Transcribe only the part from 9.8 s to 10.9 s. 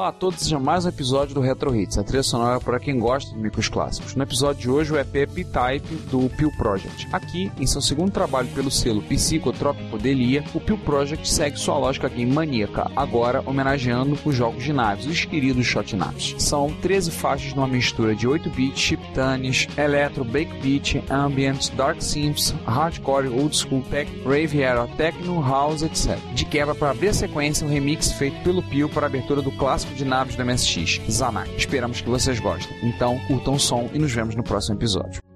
Delia, o Peel